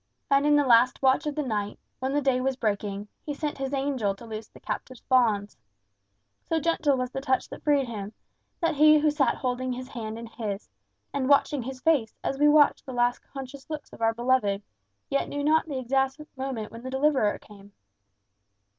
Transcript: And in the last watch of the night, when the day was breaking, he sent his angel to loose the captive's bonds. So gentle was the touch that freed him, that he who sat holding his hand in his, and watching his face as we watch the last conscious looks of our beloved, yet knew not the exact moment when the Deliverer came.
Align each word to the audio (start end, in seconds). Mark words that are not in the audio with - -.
And 0.31 0.47
in 0.47 0.55
the 0.55 0.65
last 0.65 1.03
watch 1.03 1.27
of 1.27 1.35
the 1.35 1.43
night, 1.43 1.77
when 1.99 2.11
the 2.11 2.23
day 2.23 2.41
was 2.41 2.55
breaking, 2.55 3.07
he 3.23 3.35
sent 3.35 3.59
his 3.59 3.71
angel 3.71 4.15
to 4.15 4.25
loose 4.25 4.47
the 4.47 4.59
captive's 4.59 5.01
bonds. 5.01 5.59
So 6.49 6.59
gentle 6.59 6.97
was 6.97 7.11
the 7.11 7.21
touch 7.21 7.47
that 7.49 7.61
freed 7.61 7.85
him, 7.87 8.11
that 8.61 8.73
he 8.73 8.97
who 8.97 9.11
sat 9.11 9.35
holding 9.35 9.71
his 9.73 9.89
hand 9.89 10.17
in 10.17 10.25
his, 10.25 10.67
and 11.13 11.29
watching 11.29 11.61
his 11.61 11.81
face 11.81 12.15
as 12.23 12.39
we 12.39 12.47
watch 12.47 12.83
the 12.83 12.93
last 12.93 13.19
conscious 13.19 13.69
looks 13.69 13.93
of 13.93 14.01
our 14.01 14.15
beloved, 14.15 14.63
yet 15.07 15.29
knew 15.29 15.43
not 15.43 15.67
the 15.67 15.77
exact 15.77 16.19
moment 16.35 16.71
when 16.71 16.81
the 16.81 16.89
Deliverer 16.89 17.37
came. 17.37 17.71